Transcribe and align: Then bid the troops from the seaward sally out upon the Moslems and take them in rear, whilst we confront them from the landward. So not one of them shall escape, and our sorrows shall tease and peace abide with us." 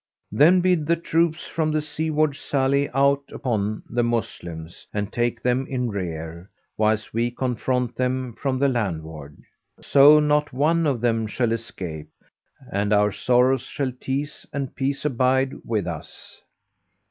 Then 0.31 0.61
bid 0.61 0.87
the 0.87 0.95
troops 0.95 1.45
from 1.47 1.71
the 1.71 1.81
seaward 1.83 2.35
sally 2.35 2.89
out 2.89 3.21
upon 3.31 3.83
the 3.87 4.01
Moslems 4.01 4.87
and 4.91 5.13
take 5.13 5.39
them 5.43 5.67
in 5.67 5.91
rear, 5.91 6.49
whilst 6.75 7.13
we 7.13 7.29
confront 7.29 7.97
them 7.97 8.33
from 8.33 8.57
the 8.57 8.67
landward. 8.67 9.37
So 9.79 10.19
not 10.19 10.51
one 10.51 10.87
of 10.87 11.01
them 11.01 11.27
shall 11.27 11.51
escape, 11.51 12.09
and 12.71 12.91
our 12.91 13.11
sorrows 13.11 13.61
shall 13.61 13.91
tease 13.91 14.43
and 14.51 14.73
peace 14.75 15.05
abide 15.05 15.53
with 15.63 15.85
us." 15.85 16.41